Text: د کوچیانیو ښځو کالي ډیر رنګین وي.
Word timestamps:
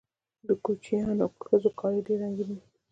د 0.47 0.49
کوچیانیو 0.65 1.29
ښځو 1.47 1.69
کالي 1.79 2.01
ډیر 2.07 2.17
رنګین 2.23 2.49
وي. 2.55 2.63